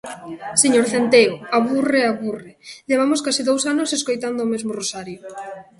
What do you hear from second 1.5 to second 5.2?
aburre, aburre... Levamos case dous anos escoitando o mesmo rosario.